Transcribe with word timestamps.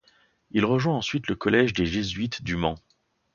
Il 0.49 0.65
rejoint 0.65 0.95
ensuite 0.95 1.27
le 1.27 1.35
collège 1.35 1.73
des 1.73 1.85
jésuites 1.85 2.41
du 2.43 2.55
Mans. 2.55 2.79